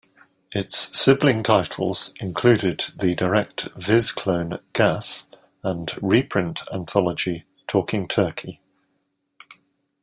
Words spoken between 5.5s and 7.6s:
and reprint anthology